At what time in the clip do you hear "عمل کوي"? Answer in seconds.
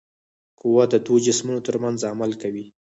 2.11-2.65